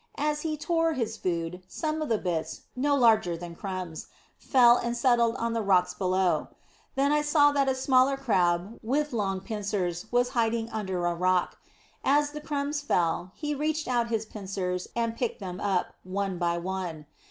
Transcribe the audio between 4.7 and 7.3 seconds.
and settled on the rocks below. Then I